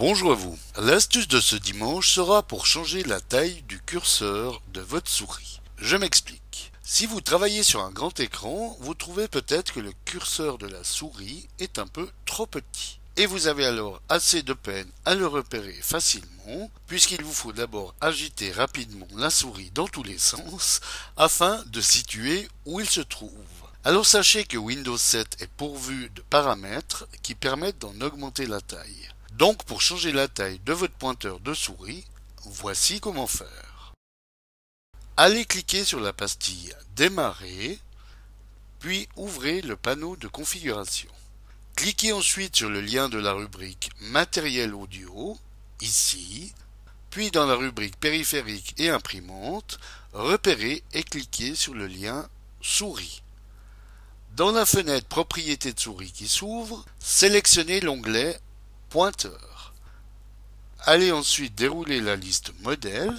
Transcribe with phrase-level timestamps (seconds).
[0.00, 0.58] Bonjour à vous.
[0.78, 5.60] L'astuce de ce dimanche sera pour changer la taille du curseur de votre souris.
[5.76, 6.72] Je m'explique.
[6.82, 10.84] Si vous travaillez sur un grand écran, vous trouvez peut-être que le curseur de la
[10.84, 12.98] souris est un peu trop petit.
[13.18, 17.94] Et vous avez alors assez de peine à le repérer facilement, puisqu'il vous faut d'abord
[18.00, 20.80] agiter rapidement la souris dans tous les sens,
[21.18, 23.30] afin de situer où il se trouve.
[23.84, 29.10] Alors sachez que Windows 7 est pourvu de paramètres qui permettent d'en augmenter la taille.
[29.40, 32.04] Donc pour changer la taille de votre pointeur de souris,
[32.44, 33.94] voici comment faire.
[35.16, 37.78] Allez cliquer sur la pastille Démarrer,
[38.80, 41.08] puis ouvrez le panneau de configuration.
[41.74, 45.38] Cliquez ensuite sur le lien de la rubrique Matériel audio,
[45.80, 46.52] ici,
[47.08, 49.80] puis dans la rubrique Périphérique et imprimante,
[50.12, 52.28] repérez et cliquez sur le lien
[52.60, 53.22] Souris.
[54.36, 58.38] Dans la fenêtre Propriétés de souris qui s'ouvre, sélectionnez l'onglet
[58.90, 59.72] pointeur.
[60.80, 63.16] Allez ensuite dérouler la liste modèle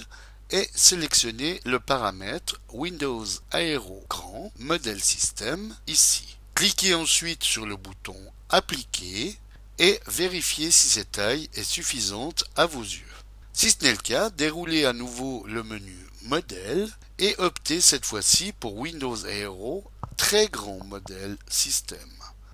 [0.50, 6.36] et sélectionnez le paramètre Windows Aero Grand Modèle System ici.
[6.54, 8.16] Cliquez ensuite sur le bouton
[8.50, 9.38] Appliquer
[9.78, 13.06] et vérifiez si cette taille est suffisante à vos yeux.
[13.54, 18.52] Si ce n'est le cas, déroulez à nouveau le menu Modèle et optez cette fois-ci
[18.52, 19.84] pour Windows Aero
[20.18, 21.98] Très Grand Modèle System.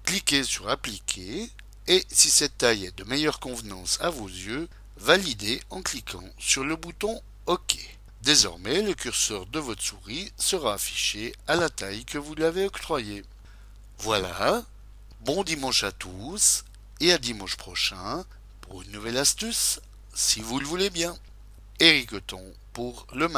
[0.05, 1.51] Cliquez sur Appliquer
[1.89, 6.63] et si cette taille est de meilleure convenance à vos yeux, validez en cliquant sur
[6.63, 7.79] le bouton OK.
[8.23, 13.25] Désormais, le curseur de votre souris sera affiché à la taille que vous l'avez octroyée.
[14.01, 14.63] Voilà,
[15.23, 16.65] bon dimanche à tous
[17.01, 18.25] et à dimanche prochain
[18.61, 19.81] pour une nouvelle astuce,
[20.15, 21.17] si vous le voulez bien.
[22.75, 23.29] Pour le